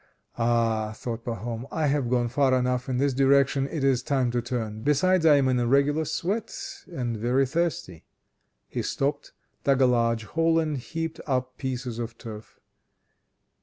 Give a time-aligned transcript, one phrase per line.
[0.35, 4.41] "Ah," thought Pahom, "I have gone far enough in this direction, it is time to
[4.41, 4.81] turn.
[4.81, 6.51] Besides I am in a regular sweat,
[6.91, 8.03] and very thirsty."
[8.67, 9.31] He stopped,
[9.63, 12.59] dug a large hole, and heaped up pieces of turf.